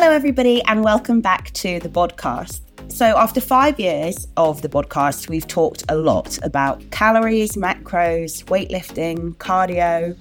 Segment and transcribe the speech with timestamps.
[0.00, 2.62] Hello, everybody, and welcome back to the podcast.
[2.90, 9.34] So, after five years of the podcast, we've talked a lot about calories, macros, weightlifting,
[9.36, 10.16] cardio.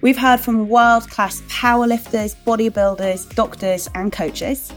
[0.00, 4.72] We've heard from world class powerlifters, bodybuilders, doctors, and coaches.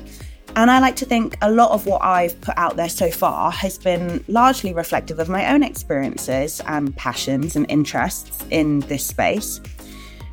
[0.56, 3.50] And I like to think a lot of what I've put out there so far
[3.50, 9.60] has been largely reflective of my own experiences and passions and interests in this space.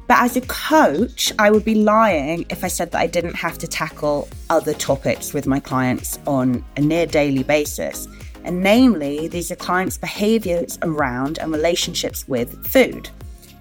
[0.06, 3.56] But as a coach, I would be lying if I said that I didn't have
[3.58, 8.06] to tackle other topics with my clients on a near daily basis.
[8.44, 13.08] And namely, these are clients' behaviors around and relationships with food,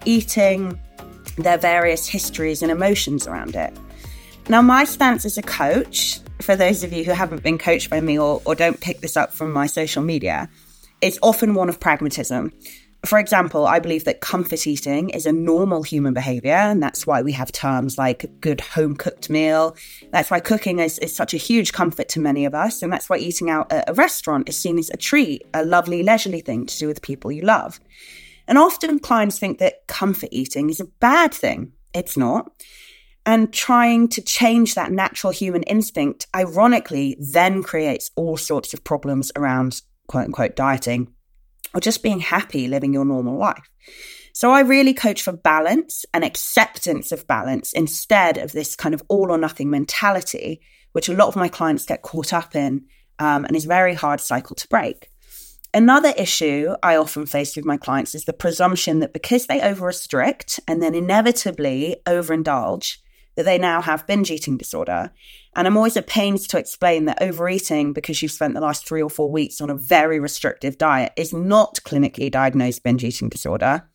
[0.04, 0.78] eating,
[1.38, 3.74] their various histories and emotions around it.
[4.50, 8.02] Now, my stance as a coach, for those of you who haven't been coached by
[8.02, 10.50] me or, or don't pick this up from my social media,
[11.02, 12.52] is often one of pragmatism.
[13.06, 17.22] For example, I believe that comfort eating is a normal human behavior, and that's why
[17.22, 19.76] we have terms like good home cooked meal.
[20.12, 23.10] That's why cooking is, is such a huge comfort to many of us, and that's
[23.10, 26.66] why eating out at a restaurant is seen as a treat, a lovely, leisurely thing
[26.66, 27.82] to do with people you love.
[28.48, 31.74] And often clients think that comfort eating is a bad thing.
[31.94, 32.52] It's not.
[33.26, 39.30] And trying to change that natural human instinct, ironically, then creates all sorts of problems
[39.36, 41.14] around quote unquote dieting
[41.74, 43.70] or just being happy living your normal life.
[44.34, 49.04] So I really coach for balance and acceptance of balance instead of this kind of
[49.08, 50.62] all or nothing mentality,
[50.94, 52.86] which a lot of my clients get caught up in
[53.20, 55.10] um, and is a very hard cycle to break.
[55.76, 59.88] Another issue I often face with my clients is the presumption that because they over
[59.88, 62.98] restrict and then inevitably overindulge,
[63.36, 65.12] that they now have binge eating disorder.
[65.56, 69.02] And I'm always at pains to explain that overeating because you've spent the last three
[69.02, 73.88] or four weeks on a very restrictive diet is not clinically diagnosed binge eating disorder.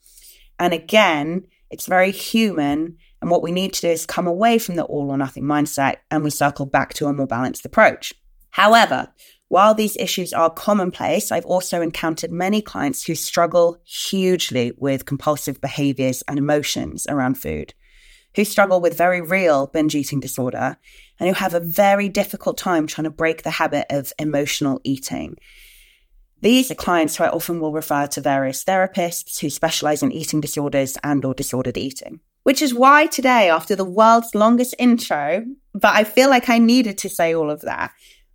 [0.59, 2.97] And again, it's very human.
[3.21, 5.97] And what we need to do is come away from the all or nothing mindset
[6.11, 8.13] and we circle back to a more balanced approach.
[8.51, 9.09] However,
[9.49, 15.61] while these issues are commonplace, I've also encountered many clients who struggle hugely with compulsive
[15.61, 17.73] behaviors and emotions around food
[18.39, 20.77] who struggle with very real binge eating disorder
[21.19, 25.37] and who have a very difficult time trying to break the habit of emotional eating.
[26.41, 30.41] These are clients who I often will refer to various therapists who specialize in eating
[30.41, 32.21] disorders and or disordered eating.
[32.45, 35.45] Which is why today, after the world's longest intro,
[35.75, 37.91] but I feel like I needed to say all of that,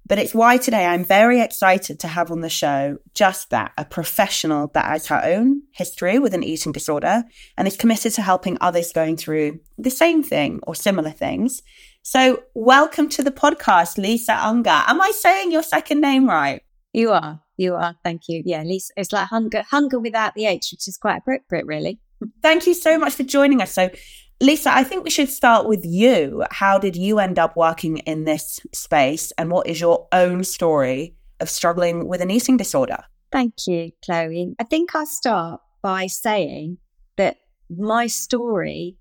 [0.05, 3.85] but it's why today I'm very excited to have on the show just that a
[3.85, 7.23] professional that has her own history with an eating disorder
[7.57, 11.61] and is committed to helping others going through the same thing or similar things.
[12.01, 14.83] So, welcome to the podcast, Lisa Unger.
[14.87, 16.61] Am I saying your second name right?
[16.91, 17.41] You are.
[17.55, 17.95] You are.
[18.03, 18.43] Thank you.
[18.45, 18.91] Yeah, Lisa.
[18.97, 22.01] It's like hunger, hunger without the H, which is quite appropriate, really.
[22.41, 23.71] Thank you so much for joining us.
[23.71, 23.89] So,
[24.43, 26.43] Lisa, I think we should start with you.
[26.51, 29.31] How did you end up working in this space?
[29.37, 33.05] And what is your own story of struggling with an eating disorder?
[33.31, 34.53] Thank you, Chloe.
[34.59, 36.79] I think I'll start by saying
[37.15, 37.37] that
[37.69, 38.97] my story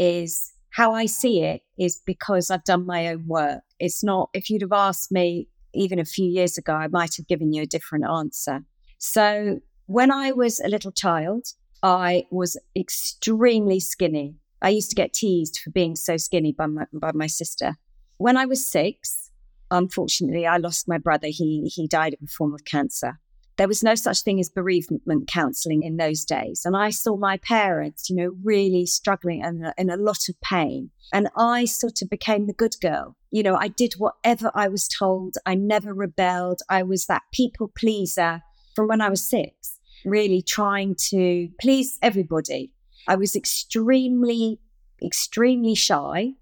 [0.00, 3.60] is how I see it is because I've done my own work.
[3.78, 7.28] It's not, if you'd have asked me even a few years ago, I might have
[7.28, 8.64] given you a different answer.
[8.98, 11.46] So when I was a little child,
[11.84, 14.38] I was extremely skinny.
[14.62, 17.76] I used to get teased for being so skinny by my, by my sister.
[18.18, 19.30] When I was six,
[19.70, 21.26] unfortunately, I lost my brother.
[21.28, 23.18] He, he died of a form of cancer.
[23.56, 26.62] There was no such thing as bereavement counseling in those days.
[26.64, 30.90] And I saw my parents, you know, really struggling and in a lot of pain.
[31.12, 33.16] And I sort of became the good girl.
[33.30, 35.34] You know, I did whatever I was told.
[35.44, 36.60] I never rebelled.
[36.68, 38.42] I was that people pleaser
[38.74, 42.72] from when I was six, really trying to please everybody.
[43.08, 44.60] I was extremely,
[45.02, 46.32] extremely shy.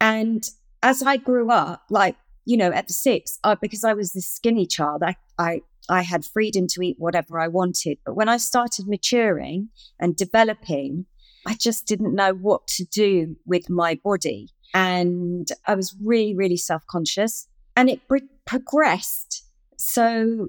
[0.00, 0.48] And
[0.82, 4.28] as I grew up, like, you know, at the six, uh, because I was this
[4.28, 7.98] skinny child, I, I, I had freedom to eat whatever I wanted.
[8.04, 11.06] But when I started maturing and developing,
[11.46, 14.48] I just didn't know what to do with my body.
[14.72, 17.48] And I was really, really self conscious.
[17.76, 19.44] And it pro- progressed
[19.76, 20.48] so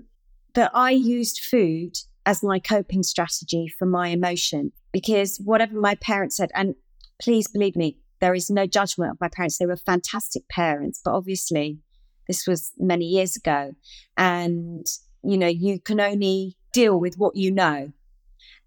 [0.54, 6.38] that I used food as my coping strategy for my emotion because whatever my parents
[6.38, 6.76] said, and
[7.20, 9.58] please believe me, there is no judgment of my parents.
[9.58, 11.80] They were fantastic parents, but obviously
[12.28, 13.74] this was many years ago.
[14.18, 14.86] And,
[15.24, 17.92] you know, you can only deal with what you know.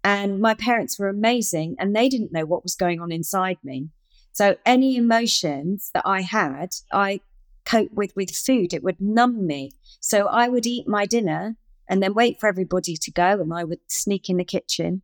[0.03, 3.89] And my parents were amazing and they didn't know what was going on inside me.
[4.33, 7.21] So any emotions that I had, I
[7.65, 8.73] cope with with food.
[8.73, 9.71] It would numb me.
[9.99, 11.55] So I would eat my dinner
[11.87, 15.01] and then wait for everybody to go and I would sneak in the kitchen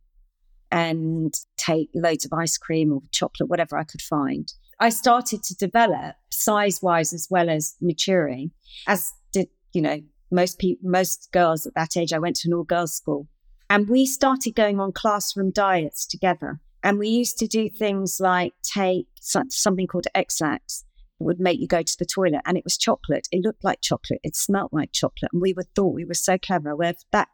[0.70, 4.52] and take loads of ice cream or chocolate, whatever I could find.
[4.80, 8.50] I started to develop size wise as well as maturing,
[8.86, 10.00] as did, you know,
[10.30, 12.12] most people, most girls at that age.
[12.12, 13.28] I went to an all girls school
[13.68, 16.60] and we started going on classroom diets together.
[16.82, 20.84] And we used to do things like take something called Ex-Lax
[21.22, 23.28] would make you go to the toilet and it was chocolate.
[23.30, 24.20] It looked like chocolate.
[24.22, 25.30] It smelt like chocolate.
[25.32, 26.76] And we would thought we were so clever.
[26.76, 27.28] Where that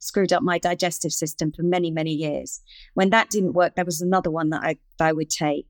[0.00, 2.60] screwed up my digestive system for many, many years.
[2.94, 5.66] When that didn't work, there was another one that I, I would take.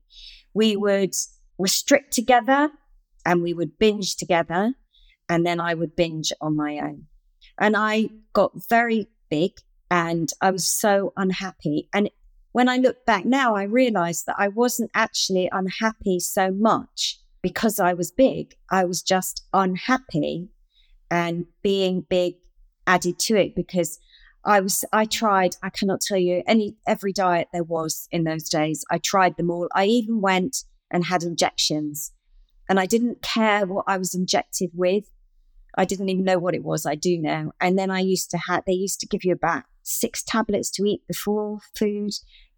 [0.53, 1.13] We would
[1.59, 2.69] restrict together
[3.25, 4.73] and we would binge together.
[5.29, 7.05] And then I would binge on my own.
[7.59, 9.51] And I got very big
[9.89, 11.89] and I was so unhappy.
[11.93, 12.09] And
[12.53, 17.79] when I look back now, I realized that I wasn't actually unhappy so much because
[17.79, 18.55] I was big.
[18.69, 20.49] I was just unhappy
[21.09, 22.35] and being big
[22.87, 23.99] added to it because
[24.43, 28.49] I was I tried I cannot tell you any every diet there was in those
[28.49, 29.67] days I tried them all.
[29.75, 32.11] I even went and had injections
[32.67, 35.05] and I didn't care what I was injected with.
[35.77, 37.51] I didn't even know what it was I do now.
[37.61, 40.85] And then I used to have they used to give you about six tablets to
[40.85, 42.11] eat before food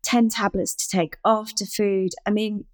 [0.04, 2.12] 10 tablets to take after food.
[2.26, 2.66] I mean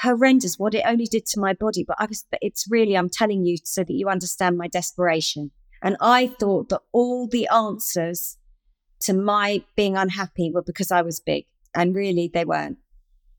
[0.00, 1.84] horrendous what it only did to my body.
[1.86, 5.50] But I was, it's really, I'm telling you so that you understand my desperation.
[5.82, 8.38] And I thought that all the answers
[9.00, 11.44] to my being unhappy were because I was big.
[11.74, 12.78] And really, they weren't.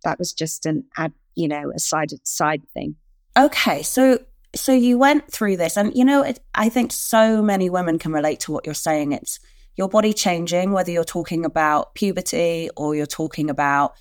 [0.04, 2.96] That was just an, ad, you know, a side side thing.
[3.38, 4.20] Okay, so
[4.54, 8.12] so you went through this, and you know, it, I think so many women can
[8.12, 9.14] relate to what you're saying.
[9.14, 9.40] It's
[9.76, 13.94] your body changing, whether you're talking about puberty or you're talking about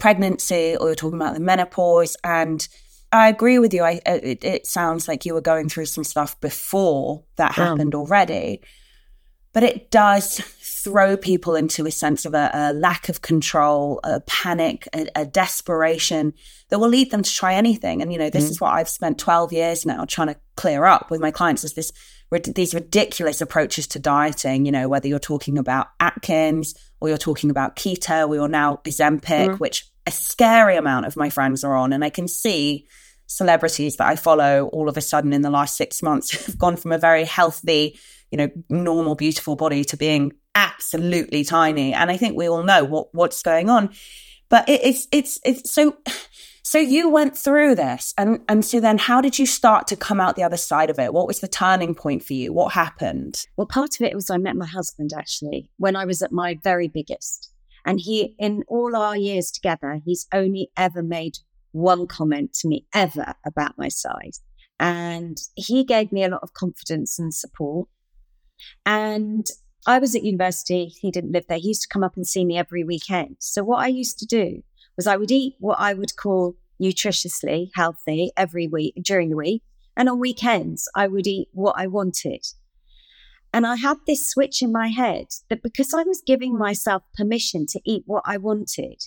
[0.00, 2.16] pregnancy or you're talking about the menopause.
[2.24, 2.66] And
[3.12, 3.82] I agree with you.
[3.82, 8.62] I, it, it sounds like you were going through some stuff before that happened already.
[9.52, 14.20] But it does throw people into a sense of a, a lack of control, a
[14.20, 16.34] panic, a, a, desperation
[16.68, 18.00] that will lead them to try anything.
[18.00, 18.50] And, you know, this mm.
[18.50, 21.74] is what I've spent 12 years now trying to clear up with my clients is
[21.74, 21.92] this
[22.54, 27.50] these ridiculous approaches to dieting, you know, whether you're talking about Atkins or you're talking
[27.50, 29.58] about keto or now Ozempic, mm.
[29.58, 31.92] which a scary amount of my friends are on.
[31.92, 32.86] And I can see
[33.26, 36.76] celebrities that I follow all of a sudden in the last six months have gone
[36.76, 37.98] from a very healthy,
[38.30, 41.94] you know, normal, beautiful body to being absolutely tiny.
[41.94, 43.90] And I think we all know what what's going on.
[44.48, 45.96] But it, it's it's it's so
[46.62, 50.20] so you went through this and and so then how did you start to come
[50.20, 51.12] out the other side of it?
[51.12, 52.52] What was the turning point for you?
[52.52, 53.46] What happened?
[53.56, 56.58] Well, part of it was I met my husband actually when I was at my
[56.62, 57.52] very biggest.
[57.90, 61.38] And he, in all our years together, he's only ever made
[61.72, 64.40] one comment to me ever about my size.
[64.78, 67.88] And he gave me a lot of confidence and support.
[68.86, 69.44] And
[69.88, 70.86] I was at university.
[71.00, 71.58] He didn't live there.
[71.58, 73.38] He used to come up and see me every weekend.
[73.40, 74.62] So what I used to do
[74.96, 79.64] was I would eat what I would call nutritiously healthy every week during the week.
[79.96, 82.46] And on weekends, I would eat what I wanted.
[83.52, 86.58] And I had this switch in my head that because I was giving mm.
[86.58, 89.02] myself permission to eat what I wanted,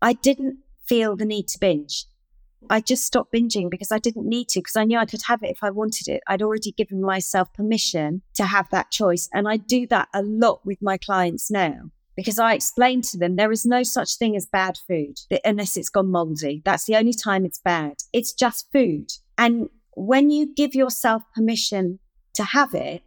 [0.00, 2.06] I didn't feel the need to binge.
[2.70, 5.42] I just stopped binging because I didn't need to, because I knew I could have
[5.42, 6.22] it if I wanted it.
[6.28, 9.28] I'd already given myself permission to have that choice.
[9.34, 13.36] And I do that a lot with my clients now because I explain to them
[13.36, 16.62] there is no such thing as bad food unless it's gone moldy.
[16.64, 17.94] That's the only time it's bad.
[18.12, 19.10] It's just food.
[19.38, 21.98] And when you give yourself permission
[22.34, 23.02] to have it,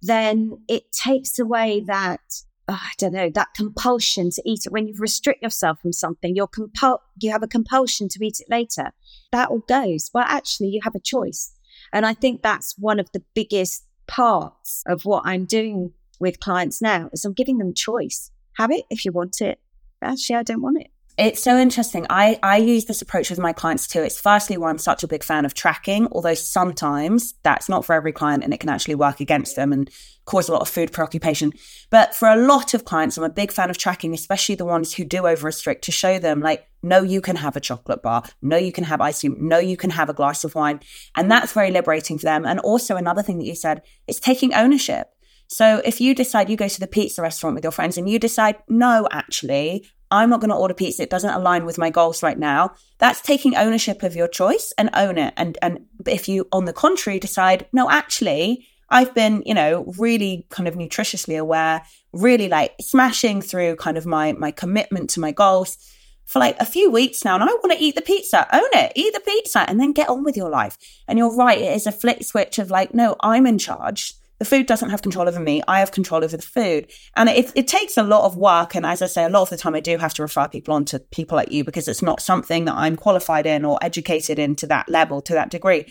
[0.00, 2.20] then it takes away that
[2.68, 4.72] oh, I don't know that compulsion to eat it.
[4.72, 8.50] When you restrict yourself from something, you're compul- you have a compulsion to eat it
[8.50, 8.92] later.
[9.30, 10.10] That all goes.
[10.12, 11.52] Well, actually, you have a choice,
[11.92, 16.82] and I think that's one of the biggest parts of what I'm doing with clients
[16.82, 18.30] now is I'm giving them choice.
[18.58, 19.58] Have it if you want it.
[20.02, 20.90] Actually, I don't want it.
[21.22, 22.04] It's so interesting.
[22.10, 24.02] I, I use this approach with my clients too.
[24.02, 27.92] It's firstly why I'm such a big fan of tracking, although sometimes that's not for
[27.92, 29.88] every client and it can actually work against them and
[30.24, 31.52] cause a lot of food preoccupation.
[31.90, 34.94] But for a lot of clients, I'm a big fan of tracking, especially the ones
[34.94, 38.24] who do over restrict to show them, like, no, you can have a chocolate bar.
[38.42, 39.36] No, you can have ice cream.
[39.38, 40.80] No, you can have a glass of wine.
[41.14, 42.44] And that's very liberating for them.
[42.44, 45.06] And also, another thing that you said is taking ownership.
[45.46, 48.18] So if you decide you go to the pizza restaurant with your friends and you
[48.18, 51.02] decide, no, actually, I'm not going to order pizza.
[51.02, 52.74] It doesn't align with my goals right now.
[52.98, 55.32] That's taking ownership of your choice and own it.
[55.38, 60.46] And and if you, on the contrary, decide, no, actually, I've been, you know, really
[60.50, 65.32] kind of nutritiously aware, really like smashing through kind of my my commitment to my
[65.32, 65.78] goals
[66.26, 68.46] for like a few weeks now, and I want to eat the pizza.
[68.54, 70.76] Own it, eat the pizza, and then get on with your life.
[71.08, 74.48] And you're right, it is a flick switch of like, no, I'm in charge the
[74.48, 75.62] food doesn't have control over me.
[75.68, 76.90] I have control over the food.
[77.14, 78.74] And it, it takes a lot of work.
[78.74, 80.74] And as I say, a lot of the time I do have to refer people
[80.74, 84.40] on to people like you because it's not something that I'm qualified in or educated
[84.40, 85.86] in to that level, to that degree.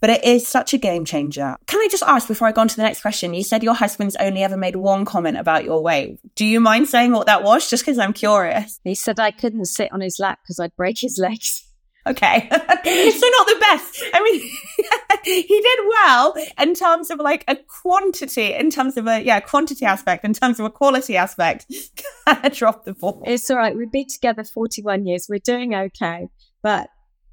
[0.00, 1.56] But it is such a game changer.
[1.66, 3.34] Can I just ask before I go on to the next question?
[3.34, 6.20] You said your husband's only ever made one comment about your weight.
[6.36, 7.68] Do you mind saying what that was?
[7.68, 8.78] Just because I'm curious.
[8.84, 11.65] He said I couldn't sit on his lap because I'd break his legs.
[12.06, 12.48] Okay.
[12.50, 14.04] so not the best.
[14.14, 14.40] I mean,
[15.24, 19.84] he did well in terms of like a quantity, in terms of a, yeah, quantity
[19.84, 21.66] aspect, in terms of a quality aspect.
[22.26, 23.22] I dropped the ball.
[23.26, 23.76] It's all right.
[23.76, 25.26] We've been together 41 years.
[25.28, 26.28] We're doing okay.
[26.62, 26.88] But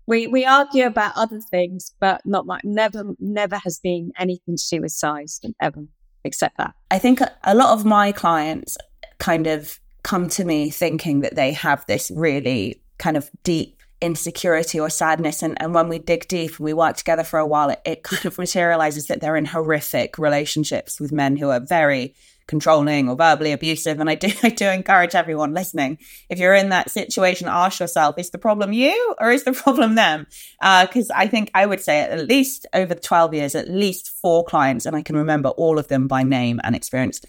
[0.08, 2.62] we, we argue about other things, but not much.
[2.64, 5.86] Never, never has been anything to do with size ever,
[6.24, 6.74] except that.
[6.90, 8.78] I think a lot of my clients
[9.20, 14.80] kind of come to me thinking that they have this really kind of deep insecurity
[14.80, 15.42] or sadness.
[15.42, 18.04] And, and when we dig deep and we work together for a while, it, it
[18.04, 22.14] kind of materializes that they're in horrific relationships with men who are very
[22.46, 24.02] controlling or verbally abusive.
[24.02, 25.98] And I do I do encourage everyone listening,
[26.30, 29.96] if you're in that situation, ask yourself, is the problem you or is the problem
[29.96, 30.28] them?
[30.60, 34.44] Because uh, I think I would say at least over 12 years, at least four
[34.44, 37.22] clients, and I can remember all of them by name and experience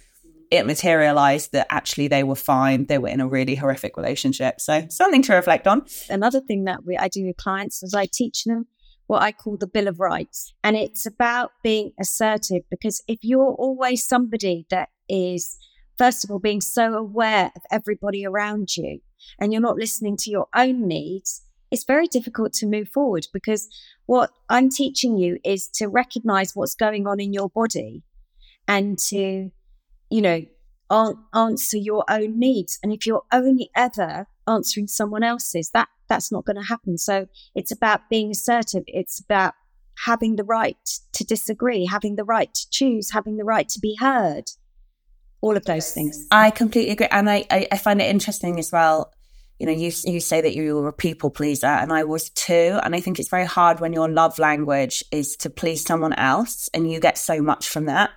[0.55, 2.87] it materialized that actually they were fine.
[2.87, 4.61] They were in a really horrific relationship.
[4.61, 5.85] So something to reflect on.
[6.09, 8.67] Another thing that we, I do with clients is I teach them
[9.07, 10.55] what I call the Bill of Rights.
[10.63, 15.59] And it's about being assertive because if you're always somebody that is,
[15.99, 19.01] first of all, being so aware of everybody around you
[19.39, 23.69] and you're not listening to your own needs, it's very difficult to move forward because
[24.07, 28.05] what I'm teaching you is to recognize what's going on in your body
[28.69, 29.51] and to
[30.15, 30.45] you know,
[31.35, 32.79] answer your own needs.
[32.85, 36.99] And if you're only ever answering someone else's, that that's not going to happen.
[36.99, 38.85] So it's about being assertive.
[38.87, 39.55] It's about
[40.05, 40.77] having the right
[41.15, 44.45] to disagree, having the right to choose, having the right to be heard.
[45.41, 46.29] All of those things.
[46.31, 49.13] I completely agree, and I, I, I find it interesting as well.
[49.59, 52.79] You know, you you say that you were a people pleaser, and I was too.
[52.85, 56.69] And I think it's very hard when your love language is to please someone else,
[56.73, 58.11] and you get so much from that.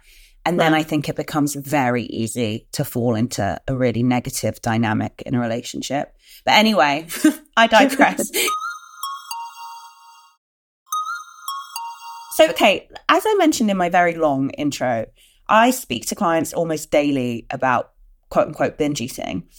[0.48, 5.22] And then I think it becomes very easy to fall into a really negative dynamic
[5.26, 6.16] in a relationship.
[6.46, 7.06] But anyway,
[7.58, 8.32] I digress.
[12.36, 15.08] so, okay, as I mentioned in my very long intro,
[15.50, 17.92] I speak to clients almost daily about
[18.30, 19.50] quote unquote binge eating,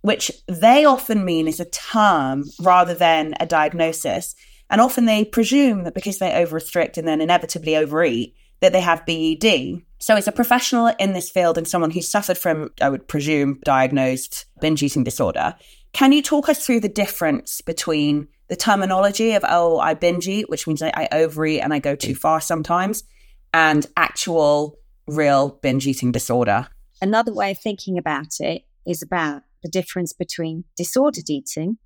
[0.00, 4.34] which they often mean is a term rather than a diagnosis.
[4.70, 8.80] And often they presume that because they over restrict and then inevitably overeat, that they
[8.80, 9.82] have BED.
[10.00, 13.60] So, as a professional in this field and someone who suffered from, I would presume,
[13.64, 15.56] diagnosed binge eating disorder,
[15.92, 20.48] can you talk us through the difference between the terminology of, oh, I binge eat,
[20.48, 22.18] which means I, I overeat and I go too mm.
[22.18, 23.04] far sometimes,
[23.52, 26.68] and actual real binge eating disorder?
[27.00, 31.78] Another way of thinking about it is about the difference between disordered eating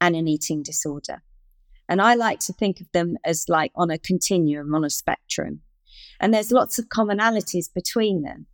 [0.00, 1.22] and an eating disorder.
[1.88, 5.60] And I like to think of them as like on a continuum, on a spectrum.
[6.20, 8.46] And there's lots of commonalities between them.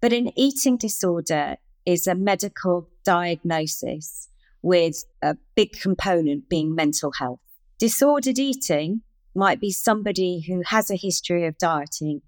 [0.00, 4.28] But an eating disorder is a medical diagnosis
[4.62, 7.40] with a big component being mental health.
[7.78, 9.02] Disordered eating
[9.34, 12.22] might be somebody who has a history of dieting,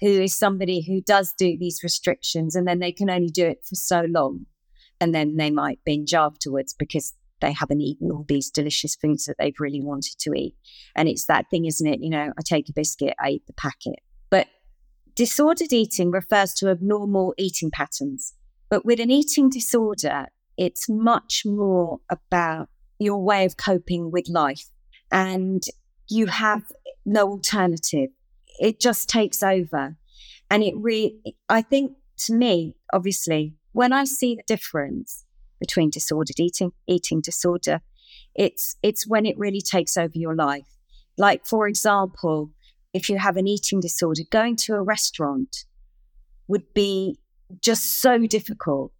[0.00, 3.64] who is somebody who does do these restrictions and then they can only do it
[3.64, 4.46] for so long.
[5.00, 9.36] And then they might binge afterwards because they haven't eaten all these delicious foods that
[9.38, 10.54] they've really wanted to eat.
[10.96, 12.00] And it's that thing, isn't it?
[12.00, 13.98] You know, I take a biscuit, I eat the packet.
[14.30, 14.46] But
[15.14, 18.32] disordered eating refers to abnormal eating patterns.
[18.70, 24.70] But with an eating disorder, it's much more about your way of coping with life.
[25.10, 25.62] And
[26.08, 26.62] you have
[27.04, 28.10] no alternative.
[28.58, 29.96] It just takes over.
[30.50, 31.92] And it really, I think
[32.26, 35.24] to me, obviously, when I see the difference,
[35.62, 37.80] between disordered eating, eating disorder.
[38.34, 40.66] It's it's when it really takes over your life.
[41.16, 42.50] Like for example,
[42.92, 45.64] if you have an eating disorder, going to a restaurant
[46.48, 47.16] would be
[47.60, 48.90] just so difficult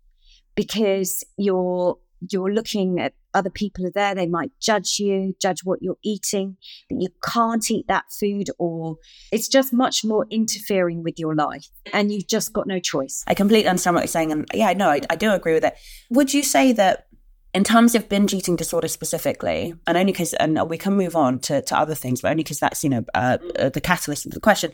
[0.55, 1.99] because you're
[2.31, 4.15] you're looking at other people are there.
[4.15, 6.57] They might judge you, judge what you're eating,
[6.91, 8.97] that you can't eat that food, or
[9.33, 11.67] it's just much more interfering with your life.
[11.93, 13.25] And you've just got no choice.
[13.27, 14.33] I completely understand what you're saying.
[14.33, 15.77] And yeah, no, I, I do agree with it.
[16.11, 17.07] Would you say that
[17.55, 21.39] in terms of binge eating disorder specifically, and only because, and we can move on
[21.41, 24.33] to, to other things, but only because that's, you know, uh, uh, the catalyst of
[24.33, 24.73] the question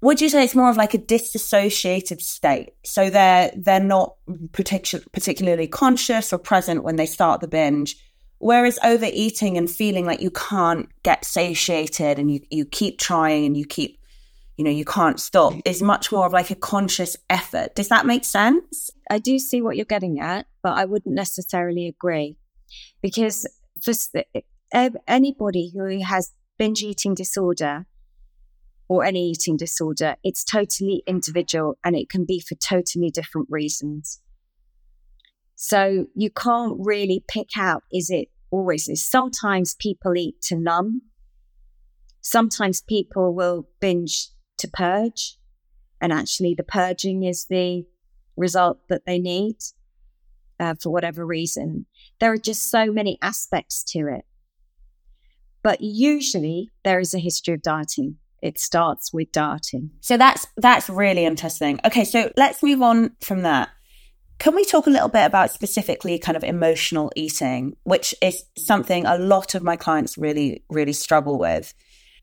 [0.00, 4.16] would you say it's more of like a disassociated state so they're they're not
[4.52, 7.96] partic- particularly conscious or present when they start the binge
[8.38, 13.56] whereas overeating and feeling like you can't get satiated and you, you keep trying and
[13.56, 13.98] you keep
[14.56, 17.74] you know, you can't stop is much more of like a conscious effort.
[17.74, 18.90] Does that make sense?
[19.10, 22.36] I do see what you're getting at, but I wouldn't necessarily agree
[23.02, 23.46] because
[23.82, 23.92] for
[24.72, 27.86] eh, anybody who has binge eating disorder
[28.88, 34.20] or any eating disorder, it's totally individual and it can be for totally different reasons.
[35.56, 39.08] So you can't really pick out, is it always is?
[39.08, 41.02] Sometimes people eat to numb.
[42.20, 44.28] Sometimes people will binge
[44.58, 45.38] to purge.
[46.00, 47.86] And actually, the purging is the
[48.36, 49.56] result that they need
[50.60, 51.86] uh, for whatever reason.
[52.20, 54.24] There are just so many aspects to it.
[55.62, 58.18] But usually, there is a history of dieting.
[58.42, 59.90] It starts with dieting.
[60.00, 61.80] So that's that's really interesting.
[61.84, 63.70] Okay, so let's move on from that.
[64.38, 69.06] Can we talk a little bit about specifically kind of emotional eating, which is something
[69.06, 71.72] a lot of my clients really, really struggle with?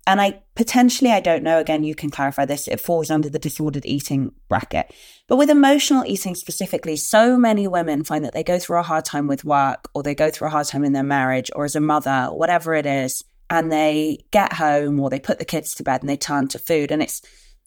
[0.05, 3.39] And I potentially, I don't know, again, you can clarify this, it falls under the
[3.39, 4.93] disordered eating bracket.
[5.27, 9.05] But with emotional eating specifically, so many women find that they go through a hard
[9.05, 11.75] time with work or they go through a hard time in their marriage or as
[11.75, 15.83] a mother, whatever it is, and they get home or they put the kids to
[15.83, 16.91] bed and they turn to food.
[16.91, 17.21] And it's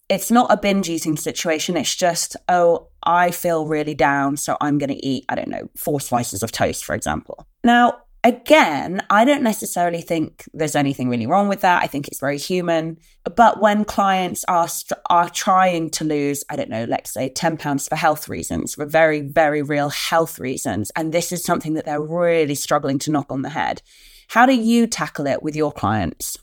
[0.09, 1.75] it's not a binge eating situation.
[1.75, 4.37] It's just, oh, I feel really down.
[4.37, 7.45] So I'm going to eat, I don't know, four slices of toast, for example.
[7.63, 11.83] Now, again, I don't necessarily think there's anything really wrong with that.
[11.83, 12.97] I think it's very human.
[13.35, 14.67] But when clients are
[15.09, 18.85] are trying to lose, I don't know, let's say 10 pounds for health reasons, for
[18.85, 23.31] very very real health reasons, and this is something that they're really struggling to knock
[23.31, 23.81] on the head.
[24.27, 26.37] How do you tackle it with your clients?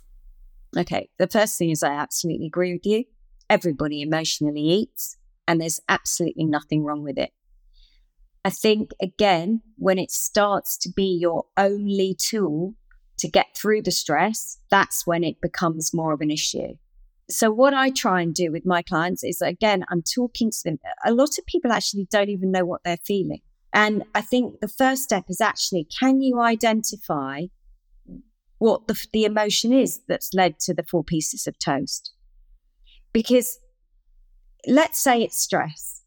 [0.77, 3.05] Okay, the first thing is I absolutely agree with you.
[3.51, 7.31] Everybody emotionally eats, and there's absolutely nothing wrong with it.
[8.45, 12.75] I think, again, when it starts to be your only tool
[13.19, 16.75] to get through the stress, that's when it becomes more of an issue.
[17.31, 20.79] So, what I try and do with my clients is again, I'm talking to them.
[21.07, 23.41] A lot of people actually don't even know what they're feeling.
[23.73, 27.47] And I think the first step is actually can you identify
[28.59, 32.13] what the, the emotion is that's led to the four pieces of toast?
[33.13, 33.59] Because
[34.67, 36.03] let's say it's stress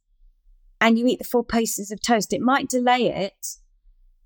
[0.80, 3.58] and you eat the four pieces of toast, it might delay it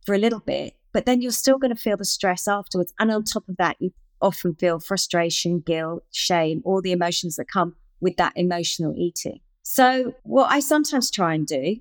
[0.06, 2.94] for a little bit, but then you're still going to feel the stress afterwards.
[3.00, 7.46] And on top of that, you often feel frustration, guilt, shame, all the emotions that
[7.46, 9.40] come with that emotional eating.
[9.64, 11.78] So, what I sometimes try and do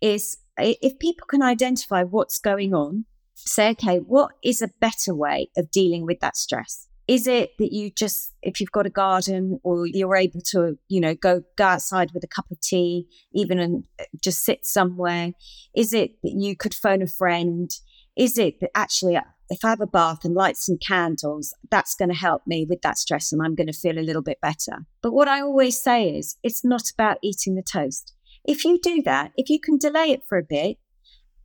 [0.00, 3.04] is if people can identify what's going on,
[3.48, 6.88] say, okay, what is a better way of dealing with that stress?
[7.08, 11.00] Is it that you just, if you've got a garden or you're able to, you
[11.00, 15.32] know, go, go outside with a cup of tea, even and uh, just sit somewhere?
[15.74, 17.70] Is it that you could phone a friend?
[18.16, 21.96] Is it that actually, uh, if I have a bath and light some candles, that's
[21.96, 24.40] going to help me with that stress and I'm going to feel a little bit
[24.40, 24.86] better?
[25.02, 28.14] But what I always say is, it's not about eating the toast.
[28.44, 30.78] If you do that, if you can delay it for a bit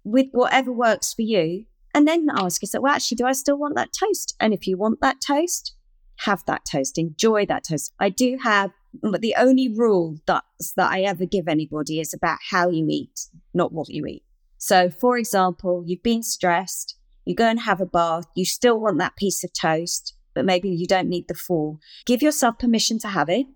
[0.04, 3.76] with whatever works for you, and then ask yourself, well, actually, do I still want
[3.76, 4.36] that toast?
[4.40, 5.74] And if you want that toast,
[6.22, 7.94] have that toast, enjoy that toast.
[8.00, 8.72] I do have,
[9.02, 10.44] but the only rule that,
[10.76, 14.24] that I ever give anybody is about how you eat, not what you eat.
[14.58, 16.96] So, for example, you've been stressed,
[17.26, 20.70] you go and have a bath, you still want that piece of toast, but maybe
[20.70, 21.80] you don't need the full.
[22.06, 23.48] Give yourself permission to have it,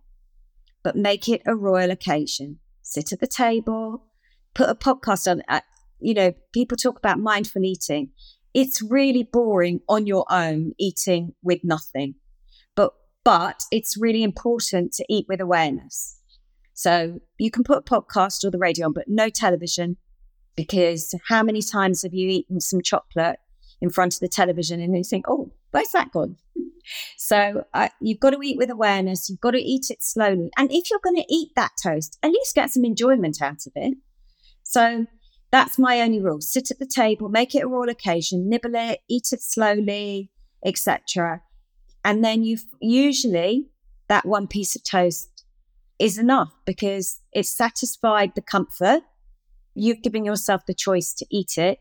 [0.84, 2.60] but make it a royal occasion.
[2.82, 4.04] Sit at the table,
[4.54, 5.42] put a podcast on.
[5.48, 5.62] Uh,
[6.02, 8.10] You know, people talk about mindful eating.
[8.54, 12.16] It's really boring on your own eating with nothing.
[12.76, 12.92] But
[13.24, 16.18] but it's really important to eat with awareness.
[16.74, 19.98] So you can put a podcast or the radio on, but no television,
[20.56, 23.38] because how many times have you eaten some chocolate
[23.82, 26.38] in front of the television and you think, oh, where's that gone?
[27.18, 29.30] so uh, you've got to eat with awareness.
[29.30, 30.50] You've got to eat it slowly.
[30.58, 33.74] And if you're going to eat that toast, at least get some enjoyment out of
[33.76, 33.98] it.
[34.64, 35.06] So
[35.52, 36.42] that's my only rule.
[36.42, 40.32] Sit at the table, make it a royal occasion, nibble it, eat it slowly,
[40.66, 41.42] etc.
[42.04, 43.68] And then you usually
[44.08, 45.46] that one piece of toast
[46.00, 49.04] is enough because it's satisfied the comfort.
[49.74, 51.80] You've given yourself the choice to eat it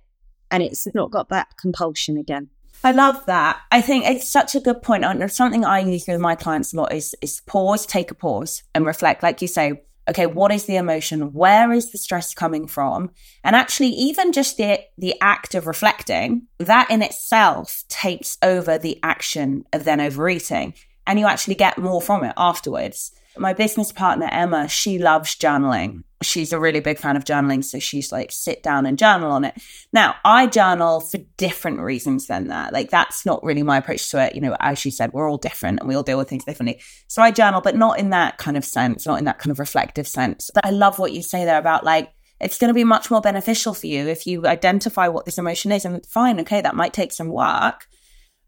[0.51, 2.51] and it's not got that compulsion again.
[2.83, 3.61] I love that.
[3.71, 5.05] I think it's such a good point.
[5.05, 8.63] And something I use with my clients a lot is is pause, take a pause
[8.75, 9.23] and reflect.
[9.23, 11.33] Like you say, okay, what is the emotion?
[11.33, 13.11] Where is the stress coming from?
[13.45, 18.99] And actually, even just the, the act of reflecting, that in itself takes over the
[19.03, 20.75] action of then overeating.
[21.07, 23.13] And you actually get more from it afterwards.
[23.37, 26.03] My business partner, Emma, she loves journaling.
[26.23, 27.65] She's a really big fan of journaling.
[27.65, 29.55] So she's like, sit down and journal on it.
[29.93, 32.73] Now, I journal for different reasons than that.
[32.73, 34.35] Like, that's not really my approach to it.
[34.35, 36.83] You know, as she said, we're all different and we all deal with things differently.
[37.09, 39.59] So I journal, but not in that kind of sense, not in that kind of
[39.59, 40.51] reflective sense.
[40.53, 43.21] But I love what you say there about like, it's going to be much more
[43.21, 45.85] beneficial for you if you identify what this emotion is.
[45.85, 47.87] And fine, okay, that might take some work,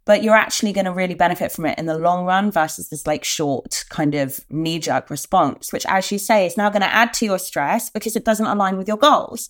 [0.05, 3.07] but you're actually going to really benefit from it in the long run versus this
[3.07, 6.95] like short kind of knee jerk response, which, as you say, is now going to
[6.95, 9.49] add to your stress because it doesn't align with your goals.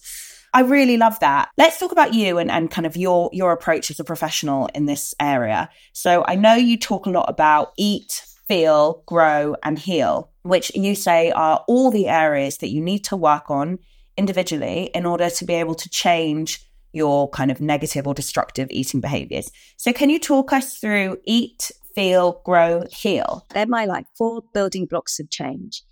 [0.55, 1.49] I really love that.
[1.57, 4.87] Let's talk about you and, and kind of your your approach as a professional in
[4.87, 5.71] this area.
[5.93, 10.95] So I know you talk a lot about eat, feel, grow, and heal, which you
[10.95, 13.79] say are all the areas that you need to work on
[14.19, 16.61] individually in order to be able to change
[16.93, 19.51] your kind of negative or destructive eating behaviors.
[19.77, 23.47] So, can you talk us through eat, feel, grow, heal?
[23.51, 25.83] They're my like four building blocks of change.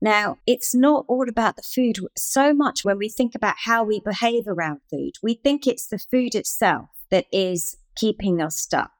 [0.00, 4.00] Now, it's not all about the food so much when we think about how we
[4.00, 5.12] behave around food.
[5.22, 8.92] We think it's the food itself that is keeping us stuck.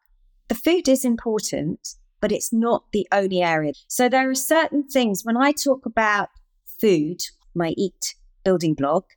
[0.48, 3.72] The food is important, but it's not the only area.
[3.86, 6.30] So, there are certain things when I talk about
[6.80, 7.22] food,
[7.54, 9.14] my eat building block,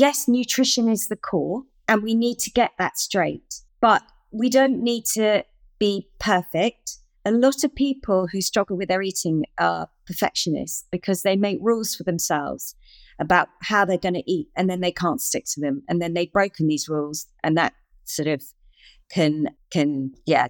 [0.00, 4.82] yes, nutrition is the core and we need to get that straight, but we don't
[4.82, 5.44] need to
[5.78, 6.96] be perfect.
[7.26, 11.94] A lot of people who struggle with their eating are perfectionists because they make rules
[11.94, 12.74] for themselves
[13.20, 16.14] about how they're going to eat and then they can't stick to them and then
[16.14, 18.42] they've broken these rules and that sort of
[19.10, 20.48] can can yeah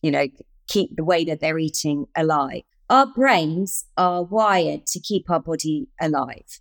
[0.00, 0.26] you know
[0.66, 5.88] keep the way that they're eating alive our brains are wired to keep our body
[6.00, 6.60] alive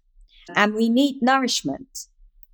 [0.56, 2.08] and we need nourishment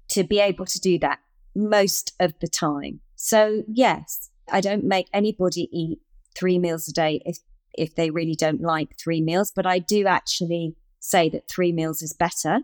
[0.09, 1.19] to be able to do that
[1.55, 2.99] most of the time.
[3.15, 5.99] So, yes, I don't make anybody eat
[6.35, 7.37] three meals a day if,
[7.73, 12.01] if they really don't like three meals, but I do actually say that three meals
[12.01, 12.61] is better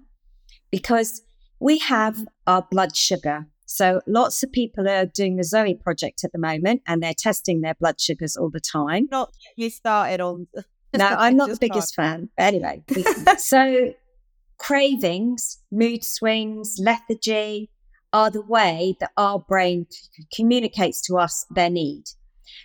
[0.71, 1.21] because
[1.59, 3.47] we have our blood sugar.
[3.65, 7.61] So, lots of people are doing the Zoe project at the moment and they're testing
[7.61, 9.07] their blood sugars all the time.
[9.09, 10.47] Not you started on.
[10.93, 12.29] No, I'm not the biggest fan.
[12.37, 12.83] Anyway,
[13.37, 13.93] so
[14.61, 17.69] cravings, mood swings, lethargy
[18.13, 19.87] are the way that our brain
[20.33, 22.03] communicates to us their need.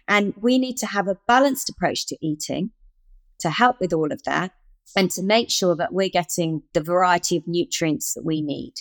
[0.06, 2.70] And we need to have a balanced approach to eating
[3.40, 4.52] to help with all of that
[4.96, 8.74] and to make sure that we're getting the variety of nutrients that we need.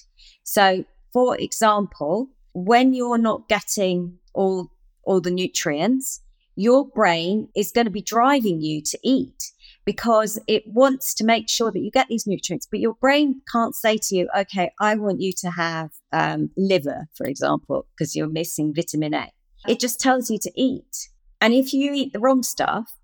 [0.44, 4.72] So, for example, when you're not getting all,
[5.04, 6.22] all the nutrients,
[6.56, 9.52] your brain is going to be driving you to eat
[9.86, 12.68] because it wants to make sure that you get these nutrients.
[12.70, 17.08] But your brain can't say to you, okay, I want you to have um, liver,
[17.16, 19.32] for example, because you're missing vitamin A.
[19.68, 21.10] It just tells you to eat.
[21.40, 22.98] And if you eat the wrong stuff,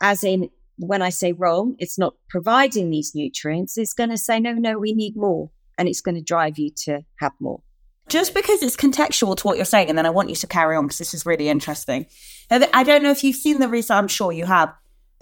[0.00, 4.40] as in when I say wrong, it's not providing these nutrients, it's going to say,
[4.40, 5.50] no, no, we need more.
[5.78, 7.60] And it's going to drive you to have more.
[8.08, 10.76] Just because it's contextual to what you're saying, and then I want you to carry
[10.76, 12.06] on because this is really interesting.
[12.50, 14.74] I don't know if you've seen the research, I'm sure you have,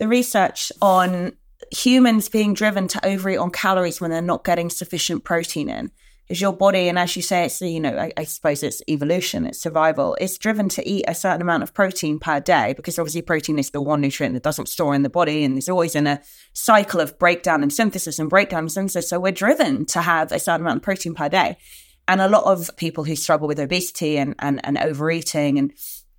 [0.02, 1.30] the research on
[1.70, 5.92] humans being driven to overeat on calories when they're not getting sufficient protein in.
[6.28, 9.46] Is your body and as you say it's you know I, I, suppose it's evolution
[9.46, 13.22] it's survival it's driven to eat a certain amount of protein per day because obviously
[13.22, 16.08] protein is the one nutrient that doesn't store in the body and it's always in
[16.08, 16.20] a
[16.52, 19.08] cycle of breakdown and synthesis and breakdown and synthesis.
[19.08, 21.58] So we're driven to have a certain amount of protein per day.
[22.08, 25.72] And a lot of people who struggle with obesity and, and, and overeating and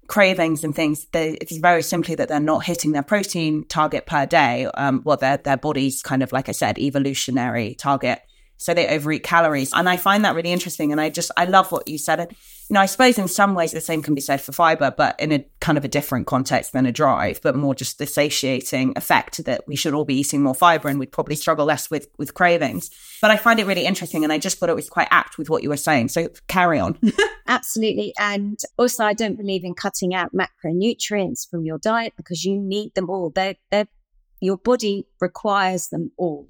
[0.07, 4.25] cravings and things, they, it's very simply that they're not hitting their protein target per
[4.25, 4.65] day.
[4.75, 8.21] Um, well, their their body's kind of like I said, evolutionary target.
[8.63, 10.91] So they overeat calories, and I find that really interesting.
[10.91, 12.33] And I just I love what you said
[12.69, 15.19] you know, I suppose in some ways the same can be said for fiber, but
[15.19, 18.93] in a kind of a different context than a drive, but more just the satiating
[18.95, 22.07] effect that we should all be eating more fiber and we'd probably struggle less with
[22.17, 22.89] with cravings.
[23.21, 25.49] But I find it really interesting and I just thought it was quite apt with
[25.49, 26.07] what you were saying.
[26.07, 26.97] So carry on.
[27.47, 28.13] Absolutely.
[28.17, 32.95] And also I don't believe in cutting out macronutrients from your diet because you need
[32.95, 33.29] them all.
[33.29, 33.87] They're, they're
[34.39, 36.47] your body requires them all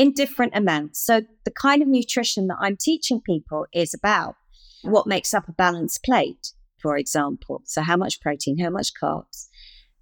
[0.00, 1.04] in different amounts.
[1.04, 4.34] So the kind of nutrition that I'm teaching people is about
[4.80, 7.60] what makes up a balanced plate, for example.
[7.66, 9.48] So, how much protein, how much carbs,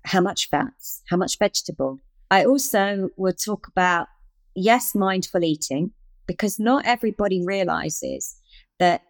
[0.04, 1.98] how much fats, how much vegetable.
[2.30, 4.06] I also will talk about,
[4.54, 5.90] yes, mindful eating,
[6.28, 8.36] because not everybody realizes
[8.78, 9.02] that.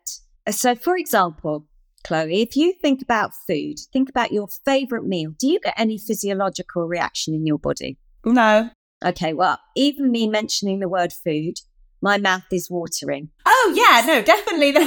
[0.48, 1.66] So, for example,
[2.02, 5.34] Chloe, if you think about food, think about your favorite meal.
[5.38, 7.98] Do you get any physiological reaction in your body?
[8.24, 8.70] No.
[9.04, 11.60] Okay, well, even me mentioning the word food
[12.00, 13.30] my mouth is watering.
[13.44, 14.70] Oh yeah, no, definitely.
[14.72, 14.82] yeah,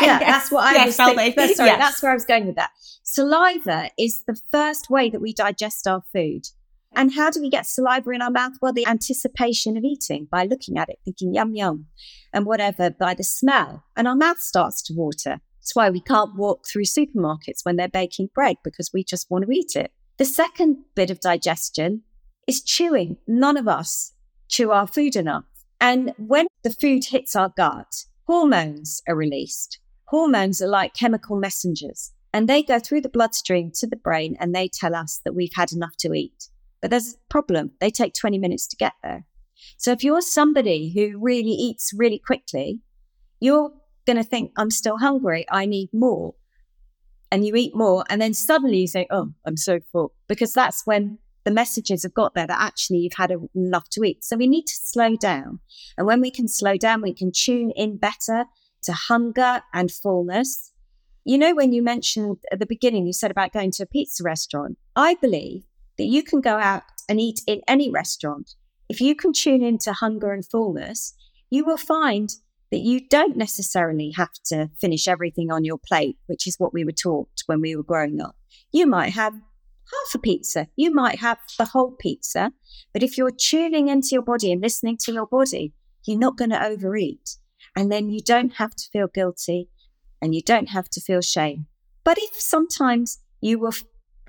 [0.00, 0.20] yes.
[0.20, 1.32] that's what I yes, was thinking.
[1.54, 1.78] Sorry, yes.
[1.78, 2.70] that's where I was going with that.
[3.02, 6.46] Saliva is the first way that we digest our food.
[6.94, 8.54] And how do we get saliva in our mouth?
[8.62, 11.86] Well, the anticipation of eating by looking at it, thinking yum, yum,
[12.32, 13.84] and whatever by the smell.
[13.96, 15.40] And our mouth starts to water.
[15.60, 19.44] That's why we can't walk through supermarkets when they're baking bread because we just want
[19.44, 19.92] to eat it.
[20.16, 22.02] The second bit of digestion
[22.46, 23.16] is chewing.
[23.26, 24.12] None of us
[24.48, 25.44] chew our food enough.
[25.80, 29.78] And when the food hits our gut, hormones are released.
[30.06, 34.54] Hormones are like chemical messengers and they go through the bloodstream to the brain and
[34.54, 36.48] they tell us that we've had enough to eat.
[36.80, 37.72] But there's a problem.
[37.80, 39.24] They take 20 minutes to get there.
[39.78, 42.80] So if you're somebody who really eats really quickly,
[43.40, 43.72] you're
[44.06, 45.46] going to think, I'm still hungry.
[45.50, 46.34] I need more.
[47.32, 48.04] And you eat more.
[48.08, 50.12] And then suddenly you say, Oh, I'm so full.
[50.28, 54.24] Because that's when the messages have got there that actually you've had enough to eat.
[54.24, 55.60] So we need to slow down.
[55.96, 58.46] And when we can slow down, we can tune in better
[58.82, 60.72] to hunger and fullness.
[61.24, 64.24] You know, when you mentioned at the beginning, you said about going to a pizza
[64.24, 64.76] restaurant.
[64.96, 65.62] I believe
[65.98, 68.56] that you can go out and eat in any restaurant.
[68.88, 71.14] If you can tune into hunger and fullness,
[71.48, 72.28] you will find
[72.72, 76.84] that you don't necessarily have to finish everything on your plate, which is what we
[76.84, 78.34] were taught when we were growing up.
[78.72, 79.34] You might have
[79.92, 80.68] half a pizza.
[80.76, 82.52] You might have the whole pizza.
[82.92, 85.72] But if you're tuning into your body and listening to your body,
[86.04, 87.36] you're not going to overeat.
[87.76, 89.68] And then you don't have to feel guilty
[90.22, 91.66] and you don't have to feel shame.
[92.04, 93.72] But if sometimes you were,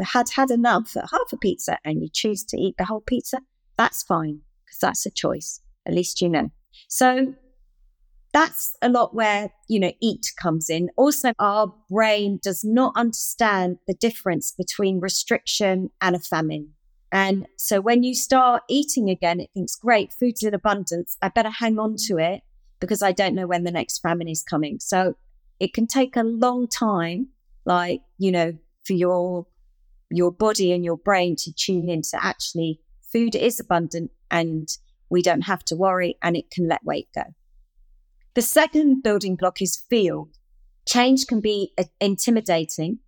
[0.01, 3.39] had had enough at half a pizza and you choose to eat the whole pizza,
[3.77, 5.61] that's fine because that's a choice.
[5.85, 6.49] At least you know.
[6.89, 7.35] So
[8.33, 10.89] that's a lot where, you know, eat comes in.
[10.97, 16.73] Also, our brain does not understand the difference between restriction and a famine.
[17.11, 21.17] And so when you start eating again, it thinks, great, food's in abundance.
[21.21, 22.41] I better hang on to it
[22.79, 24.79] because I don't know when the next famine is coming.
[24.79, 25.15] So
[25.59, 27.29] it can take a long time,
[27.65, 28.53] like, you know,
[28.85, 29.47] for your
[30.09, 32.79] your body and your brain to tune in to actually
[33.11, 34.69] food is abundant and
[35.09, 37.23] we don't have to worry and it can let weight go.
[38.37, 40.29] The second building block is feel.
[40.87, 42.99] Change can be uh, intimidating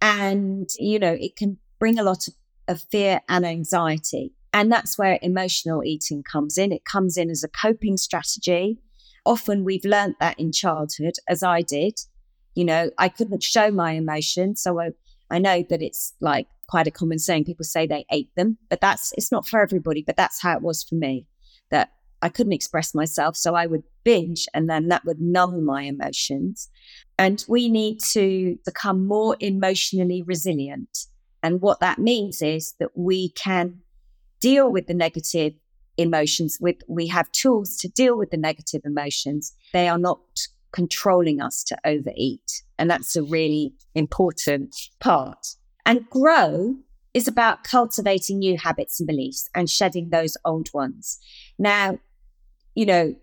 [0.00, 2.34] and, you know, it can bring a lot of,
[2.68, 4.32] of fear and anxiety.
[4.52, 6.70] And that's where emotional eating comes in.
[6.70, 8.78] It comes in as a coping strategy.
[9.26, 11.98] Often we've learned that in childhood, as I did.
[12.54, 14.62] You know, I couldn't show my emotions.
[14.62, 14.90] So I,
[15.32, 17.46] I know that it's like quite a common saying.
[17.46, 20.62] People say they ate them, but that's, it's not for everybody, but that's how it
[20.62, 21.26] was for me.
[21.72, 21.90] That
[22.24, 23.36] I couldn't express myself.
[23.36, 26.70] So I would binge and then that would numb my emotions.
[27.18, 31.04] And we need to become more emotionally resilient.
[31.42, 33.82] And what that means is that we can
[34.40, 35.52] deal with the negative
[35.98, 40.18] emotions with we have tools to deal with the negative emotions they are not
[40.72, 45.54] controlling us to overeat and that's a really important part
[45.86, 46.74] and grow
[47.14, 51.20] is about cultivating new habits and beliefs and shedding those old ones
[51.60, 51.96] now
[52.74, 53.14] you know,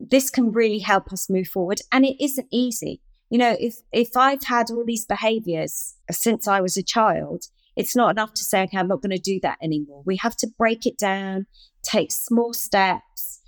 [0.00, 1.80] this can really help us move forward.
[1.92, 3.00] And it isn't easy.
[3.30, 7.44] You know, if, if I've had all these behaviors since I was a child,
[7.76, 10.02] it's not enough to say, okay, I'm not going to do that anymore.
[10.04, 11.46] We have to break it down,
[11.82, 13.40] take small steps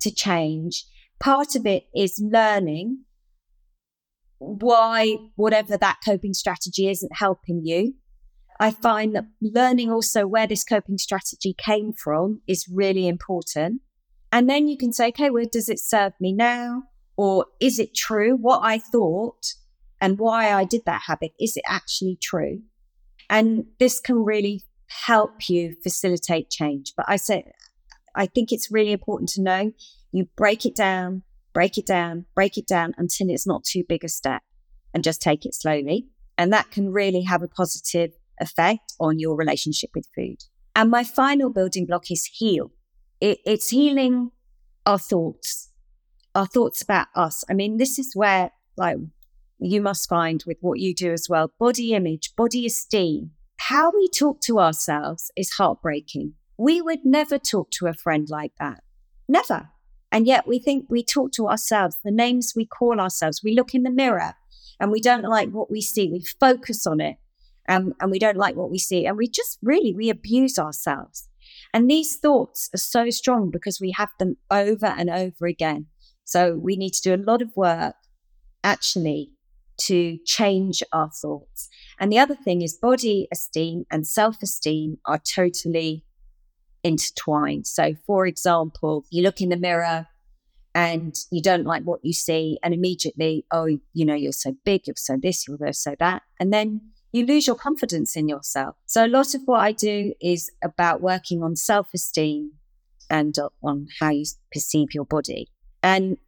[0.00, 0.84] to change.
[1.20, 3.04] Part of it is learning
[4.38, 7.94] why whatever that coping strategy isn't helping you.
[8.60, 13.82] I find that learning also where this coping strategy came from is really important.
[14.32, 16.84] And then you can say, okay, well, does it serve me now?
[17.16, 19.54] Or is it true what I thought
[20.00, 21.32] and why I did that habit?
[21.40, 22.62] Is it actually true?
[23.30, 24.62] And this can really
[25.06, 26.92] help you facilitate change.
[26.96, 27.50] But I say,
[28.14, 29.72] I think it's really important to know
[30.12, 34.04] you break it down, break it down, break it down until it's not too big
[34.04, 34.42] a step
[34.94, 36.06] and just take it slowly.
[36.36, 40.38] And that can really have a positive effect on your relationship with food.
[40.76, 42.70] And my final building block is heal
[43.20, 44.30] it, it's healing
[44.86, 45.70] our thoughts,
[46.34, 47.44] our thoughts about us.
[47.50, 48.96] I mean, this is where, like,
[49.58, 53.32] you must find with what you do as well body image, body esteem.
[53.58, 56.34] How we talk to ourselves is heartbreaking.
[56.56, 58.82] We would never talk to a friend like that.
[59.28, 59.70] Never.
[60.10, 63.42] And yet we think we talk to ourselves, the names we call ourselves.
[63.42, 64.34] We look in the mirror
[64.80, 66.08] and we don't like what we see.
[66.10, 67.16] We focus on it
[67.66, 69.06] and, and we don't like what we see.
[69.06, 71.28] And we just really, we abuse ourselves.
[71.72, 75.86] And these thoughts are so strong because we have them over and over again.
[76.24, 77.94] So we need to do a lot of work
[78.64, 79.30] actually
[79.78, 81.68] to change our thoughts.
[82.00, 86.04] And the other thing is body esteem and self esteem are totally
[86.82, 87.66] intertwined.
[87.66, 90.06] So, for example, you look in the mirror
[90.74, 94.86] and you don't like what you see, and immediately, oh, you know, you're so big,
[94.86, 96.22] you're so this, you're so that.
[96.38, 96.80] And then
[97.12, 98.76] you lose your confidence in yourself.
[98.86, 102.52] So a lot of what I do is about working on self esteem
[103.10, 105.48] and uh, on how you perceive your body.
[105.82, 106.18] And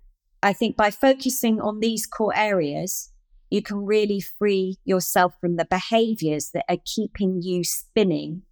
[0.43, 3.13] I think by focusing on these core areas,
[3.51, 8.43] you can really free yourself from the behaviors that are keeping you spinning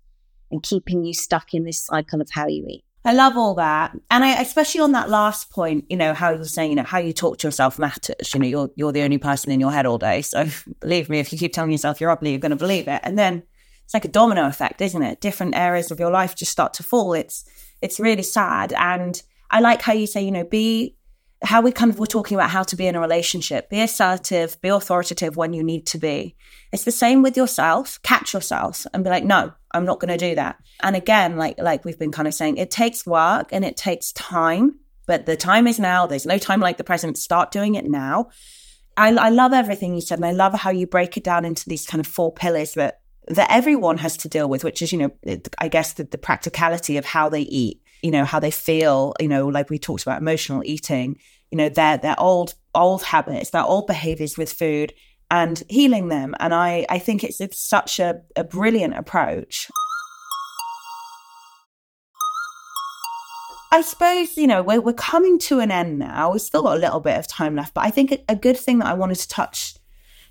[0.50, 2.84] and keeping you stuck in this cycle of how you eat.
[3.08, 3.96] I love all that.
[4.10, 6.98] And I especially on that last point, you know, how you're saying, you know, how
[6.98, 8.34] you talk to yourself matters.
[8.34, 10.20] You know, you're you're the only person in your head all day.
[10.20, 10.46] So
[10.80, 13.00] believe me, if you keep telling yourself you're ugly, you're gonna believe it.
[13.02, 13.44] And then
[13.82, 15.22] it's like a domino effect, isn't it?
[15.22, 17.14] Different areas of your life just start to fall.
[17.14, 17.46] It's
[17.80, 18.74] it's really sad.
[18.74, 20.97] And I like how you say, you know, be
[21.42, 23.70] how we kind of were talking about how to be in a relationship.
[23.70, 26.36] Be assertive, be authoritative when you need to be.
[26.72, 28.00] It's the same with yourself.
[28.02, 30.56] Catch yourself and be like, no, I'm not going to do that.
[30.82, 34.12] And again, like like we've been kind of saying, it takes work and it takes
[34.12, 36.06] time, but the time is now.
[36.06, 37.18] There's no time like the present.
[37.18, 38.30] Start doing it now.
[38.96, 41.68] I, I love everything you said, and I love how you break it down into
[41.68, 44.98] these kind of four pillars that that everyone has to deal with, which is, you
[44.98, 45.10] know,
[45.58, 49.28] I guess the, the practicality of how they eat you know how they feel you
[49.28, 51.18] know like we talked about emotional eating
[51.50, 54.92] you know their their old old habits their old behaviors with food
[55.30, 59.70] and healing them and i i think it's, it's such a, a brilliant approach
[63.70, 66.32] I suppose, you know, we're, we're coming to an end now.
[66.32, 68.56] We've still got a little bit of time left, but I think a, a good
[68.56, 69.76] thing that I wanted to touch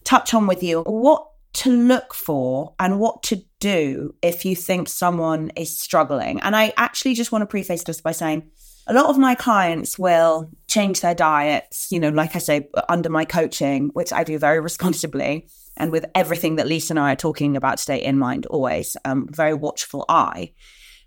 [0.03, 4.87] touch on with you, what to look for and what to do if you think
[4.87, 6.39] someone is struggling.
[6.41, 8.49] And I actually just want to preface this by saying
[8.87, 13.09] a lot of my clients will change their diets, you know, like I say, under
[13.09, 17.17] my coaching, which I do very responsibly and with everything that Lisa and I are
[17.17, 20.53] talking about today in mind, always, um, very watchful eye.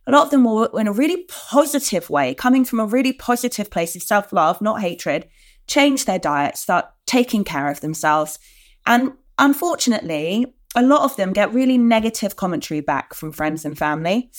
[0.06, 3.70] A lot of them will, in a really positive way, coming from a really positive
[3.70, 5.28] place of self love, not hatred,
[5.66, 8.38] change their diet, start taking care of themselves.
[8.86, 14.30] And Unfortunately, a lot of them get really negative commentary back from friends and family.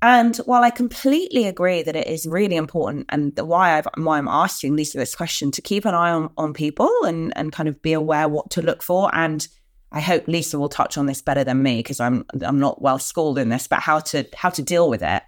[0.00, 4.18] And while I completely agree that it is really important and the why, I've, why
[4.18, 7.68] I'm asking Lisa this question to keep an eye on, on people and, and kind
[7.68, 9.14] of be aware what to look for.
[9.14, 9.46] And
[9.94, 12.98] I hope Lisa will touch on this better than me because I'm I'm not well
[12.98, 15.22] schooled in this, but how to how to deal with it.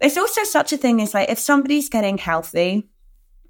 [0.00, 2.88] There's also such a thing as like if somebody's getting healthy,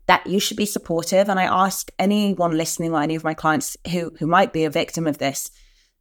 [0.06, 1.28] that you should be supportive.
[1.28, 4.70] And I ask anyone listening or any of my clients who who might be a
[4.70, 5.50] victim of this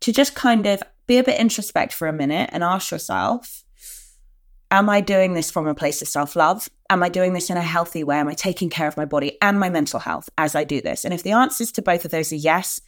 [0.01, 3.63] to just kind of be a bit introspect for a minute and ask yourself,
[4.71, 6.69] am I doing this from a place of self-love?
[6.89, 8.17] Am I doing this in a healthy way?
[8.17, 11.05] Am I taking care of my body and my mental health as I do this?
[11.05, 12.79] And if the answers to both of those are yes,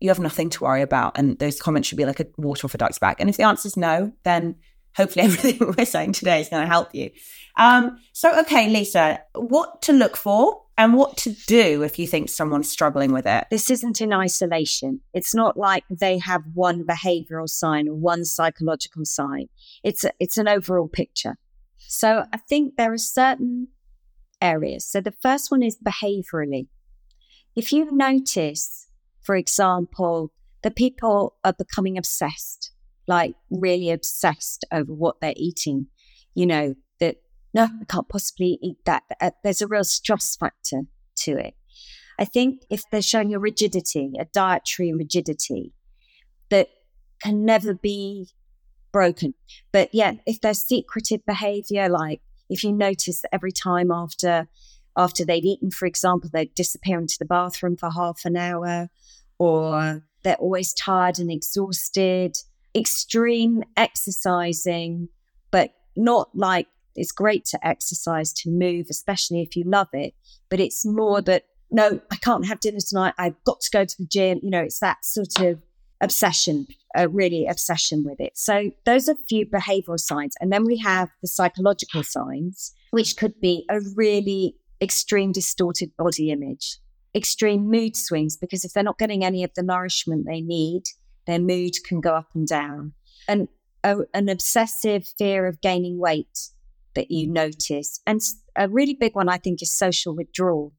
[0.00, 1.18] you have nothing to worry about.
[1.18, 3.20] And those comments should be like a water off a duck's back.
[3.20, 4.56] And if the answer is no, then
[4.94, 7.10] hopefully everything we're saying today is going to help you.
[7.56, 12.30] Um, so, okay, Lisa, what to look for and what to do if you think
[12.30, 13.44] someone's struggling with it.
[13.50, 15.02] This isn't in isolation.
[15.12, 19.48] It's not like they have one behavioral sign or one psychological sign.
[19.84, 21.36] It's a, it's an overall picture.
[21.76, 23.68] So I think there are certain
[24.40, 24.86] areas.
[24.86, 26.68] So the first one is behaviorally.
[27.54, 28.88] If you notice,
[29.20, 32.72] for example, that people are becoming obsessed,
[33.06, 35.88] like really obsessed over what they're eating,
[36.34, 36.74] you know,
[37.52, 39.02] no, I can't possibly eat that.
[39.20, 40.82] Uh, there's a real stress factor
[41.16, 41.54] to it.
[42.18, 45.72] I think if they're showing a rigidity, a dietary rigidity
[46.50, 46.68] that
[47.22, 48.28] can never be
[48.92, 49.34] broken.
[49.72, 54.48] But yeah, if there's secretive behavior, like if you notice that every time after
[54.96, 58.90] after they'd eaten, for example, they'd disappear into the bathroom for half an hour,
[59.38, 62.36] or they're always tired and exhausted,
[62.74, 65.08] extreme exercising,
[65.50, 70.14] but not like it's great to exercise, to move, especially if you love it.
[70.48, 73.14] But it's more that, no, I can't have dinner tonight.
[73.18, 74.40] I've got to go to the gym.
[74.42, 75.60] You know, it's that sort of
[76.00, 78.36] obsession, a really obsession with it.
[78.36, 80.34] So those are a few behavioral signs.
[80.40, 86.30] And then we have the psychological signs, which could be a really extreme distorted body
[86.30, 86.78] image,
[87.14, 90.84] extreme mood swings, because if they're not getting any of the nourishment they need,
[91.26, 92.94] their mood can go up and down.
[93.28, 93.48] And
[93.84, 96.48] a, an obsessive fear of gaining weight
[96.94, 98.00] that you notice.
[98.06, 98.20] And
[98.56, 100.72] a really big one, I think, is social withdrawal.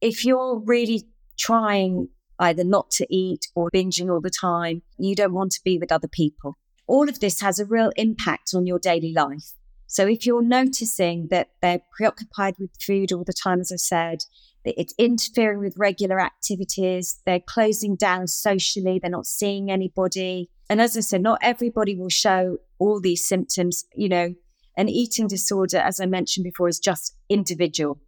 [0.00, 1.04] If you're really
[1.38, 5.78] trying either not to eat or binging all the time, you don't want to be
[5.78, 6.54] with other people.
[6.86, 9.52] All of this has a real impact on your daily life.
[9.86, 14.18] So if you're noticing that they're preoccupied with food all the time, as I said,
[14.64, 20.50] that it's interfering with regular activities, they're closing down socially, they're not seeing anybody.
[20.68, 23.84] And as I said, not everybody will show all these symptoms.
[23.94, 24.34] You know,
[24.76, 27.98] an eating disorder, as I mentioned before, is just individual.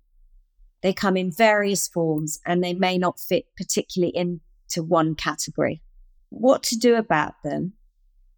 [0.83, 5.83] They come in various forms and they may not fit particularly into one category.
[6.29, 7.73] What to do about them?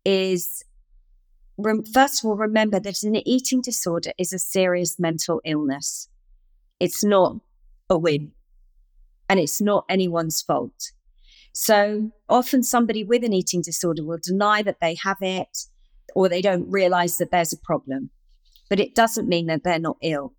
[0.05, 0.64] is
[1.93, 6.09] first of all, remember that an eating disorder is a serious mental illness.
[6.78, 7.37] It's not
[7.91, 8.33] a win
[9.28, 10.93] and it's not anyone's fault.
[11.53, 15.64] So often somebody with an eating disorder will deny that they have it
[16.14, 18.11] or they don't realize that there's a problem,
[18.71, 20.33] but it doesn't mean that they're not ill.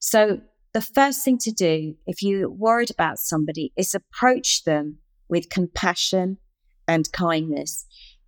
[0.00, 0.42] So
[0.74, 4.98] the first thing to do if you're worried about somebody is approach them
[5.30, 6.36] with compassion
[6.86, 7.86] and kindness.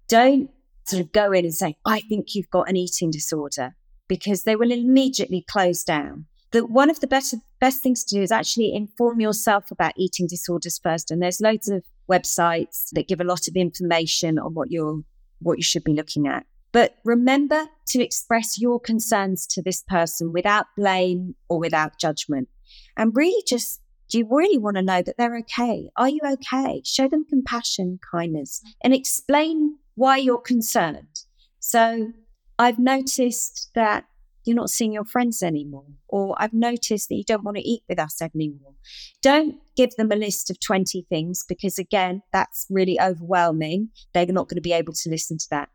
[0.08, 0.48] Don't
[0.86, 3.74] sort of go in and say, I think you've got an eating disorder,
[4.08, 6.26] because they will immediately close down.
[6.52, 10.26] The, one of the best, best things to do is actually inform yourself about eating
[10.28, 11.10] disorders first.
[11.10, 15.00] And there's loads of websites that give a lot of information on what you're,
[15.40, 16.46] what you should be looking at.
[16.74, 22.48] But remember to express your concerns to this person without blame or without judgment.
[22.96, 25.88] And really just, do you really want to know that they're okay?
[25.96, 26.82] Are you okay?
[26.84, 31.20] Show them compassion, kindness, and explain why you're concerned.
[31.60, 32.12] So
[32.58, 34.06] I've noticed that
[34.44, 37.84] you're not seeing your friends anymore, or I've noticed that you don't want to eat
[37.88, 38.74] with us anymore.
[39.22, 43.90] Don't give them a list of 20 things because, again, that's really overwhelming.
[44.12, 45.68] They're not going to be able to listen to that.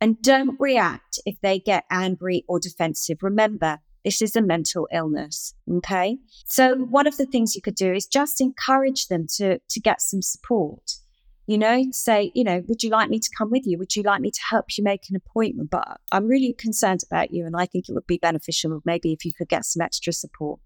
[0.00, 3.18] And don't react if they get angry or defensive.
[3.22, 5.54] Remember, this is a mental illness.
[5.70, 6.18] Okay.
[6.46, 10.02] So one of the things you could do is just encourage them to, to get
[10.02, 10.98] some support
[11.46, 13.78] you know, say, you know, would you like me to come with you?
[13.78, 15.70] Would you like me to help you make an appointment?
[15.70, 19.24] But I'm really concerned about you and I think it would be beneficial maybe if
[19.24, 20.60] you could get some extra support.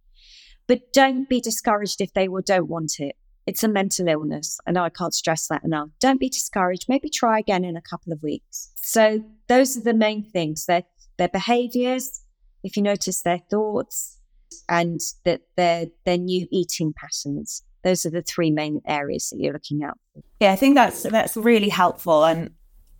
[0.69, 3.17] But don't be discouraged if they will don't want it.
[3.49, 4.61] It's a mental illness.
[4.67, 5.89] I know I can't stress that enough.
[6.01, 6.85] Don't be discouraged.
[6.87, 8.69] Maybe try again in a couple of weeks.
[8.77, 10.67] So those are the main things.
[10.67, 10.83] Their
[11.17, 12.21] their behaviors,
[12.63, 14.21] if you notice their thoughts,
[14.69, 17.63] and that their their new eating patterns.
[17.85, 19.95] Those are the three main areas that you're looking at.
[20.41, 22.51] Yeah, I think that's that's really helpful, and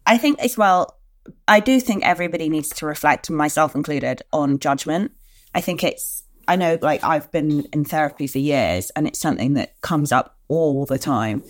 [0.07, 0.99] I think as well.
[1.47, 5.13] I do think everybody needs to reflect, myself included, on judgment.
[5.55, 9.55] I think it's I know like I've been in therapy for years and it's something
[9.55, 11.45] that comes up all the time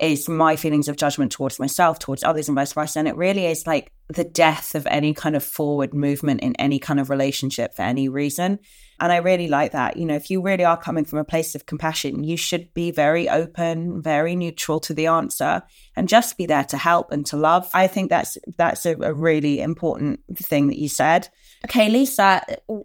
[0.00, 2.98] is my feelings of judgment towards myself, towards others, and vice versa.
[2.98, 6.78] And it really is like the death of any kind of forward movement in any
[6.78, 8.58] kind of relationship for any reason.
[9.00, 9.96] And I really like that.
[9.96, 12.90] You know, if you really are coming from a place of compassion, you should be
[12.90, 15.62] very open, very neutral to the answer
[15.96, 17.68] and just be there to help and to love.
[17.72, 21.28] I think that's that's a, a really important thing that you said.
[21.64, 22.42] Okay, Lisa,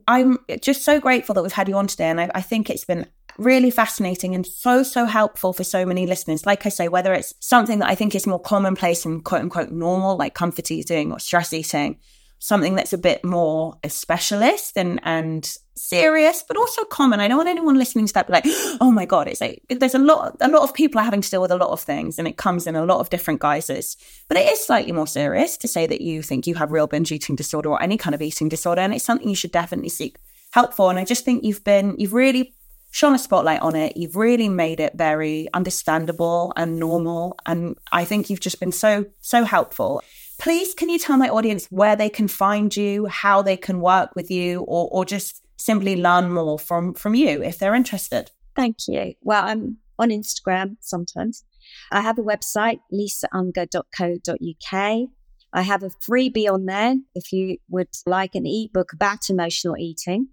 [0.08, 2.06] I'm just so grateful that we've had you on today.
[2.06, 3.06] And I, I think it's been
[3.38, 6.46] really fascinating and so, so helpful for so many listeners.
[6.46, 9.72] Like I say, whether it's something that I think is more commonplace and quote unquote
[9.72, 12.00] normal, like comfort eating or stress eating,
[12.40, 17.20] something that's a bit more a specialist and and serious, but also common.
[17.20, 18.44] I don't want anyone listening to that be like,
[18.82, 21.30] oh my God, it's like there's a lot a lot of people are having to
[21.30, 23.98] deal with a lot of things and it comes in a lot of different guises.
[24.28, 27.12] But it is slightly more serious to say that you think you have real binge
[27.12, 28.82] eating disorder or any kind of eating disorder.
[28.82, 30.18] And it's something you should definitely seek
[30.52, 30.90] help for.
[30.90, 32.56] And I just think you've been you've really
[32.92, 33.98] shone a spotlight on it.
[33.98, 37.38] You've really made it very understandable and normal.
[37.46, 40.02] And I think you've just been so, so helpful.
[40.40, 44.16] Please, can you tell my audience where they can find you, how they can work
[44.16, 48.32] with you, or, or just simply learn more from, from you if they're interested?
[48.56, 49.16] Thank you.
[49.22, 51.44] Well, I'm on Instagram sometimes.
[51.92, 55.10] I have a website, lisaunger.co.uk.
[55.52, 60.30] I have a freebie on there if you would like an ebook about emotional eating.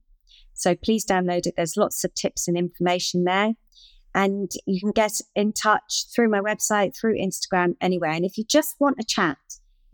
[0.54, 1.54] So please download it.
[1.56, 3.54] There's lots of tips and information there.
[4.14, 8.12] And you can get in touch through my website, through Instagram, anywhere.
[8.12, 9.38] And if you just want a chat,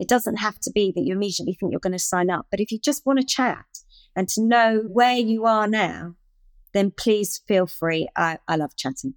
[0.03, 2.59] it doesn't have to be that you immediately think you're going to sign up, but
[2.59, 3.65] if you just want to chat
[4.17, 6.15] and to know where you are now,
[6.73, 8.09] then please feel free.
[8.13, 9.13] I, I love chatting.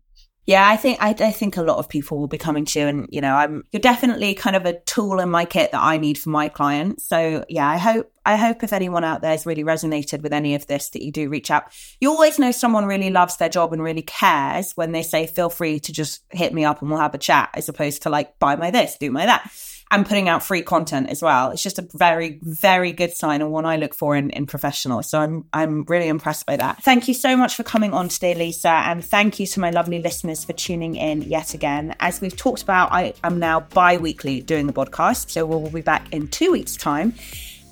[0.46, 2.86] Yeah, I think I, I, think a lot of people will be coming to you,
[2.86, 5.96] and you know, I'm you're definitely kind of a tool in my kit that I
[5.96, 7.04] need for my clients.
[7.08, 10.54] So yeah, I hope I hope if anyone out there has really resonated with any
[10.54, 11.64] of this, that you do reach out.
[12.00, 15.50] You always know someone really loves their job and really cares when they say, "Feel
[15.50, 18.38] free to just hit me up and we'll have a chat," as opposed to like,
[18.38, 19.50] "Buy my this, do my that."
[19.90, 21.50] And putting out free content as well.
[21.50, 25.08] It's just a very, very good sign and one I look for in, in professionals.
[25.08, 26.82] So I'm I'm really impressed by that.
[26.82, 30.02] Thank you so much for coming on today, Lisa, and thank you to my lovely
[30.02, 31.94] listeners for tuning in yet again.
[32.00, 36.12] As we've talked about, I am now bi-weekly doing the podcast, so we'll be back
[36.12, 37.14] in two weeks' time.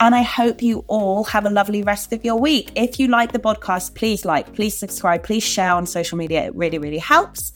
[0.00, 2.72] And I hope you all have a lovely rest of your week.
[2.74, 6.44] If you like the podcast, please like, please subscribe, please share on social media.
[6.44, 7.52] It really, really helps.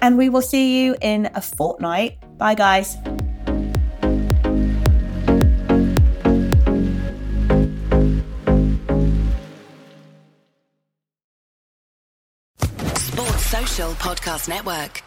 [0.00, 2.18] And we will see you in a fortnight.
[2.38, 2.96] Bye, guys.
[13.76, 15.05] Podcast Network.